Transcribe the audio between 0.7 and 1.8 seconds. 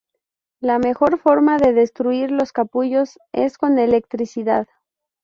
mejor forma de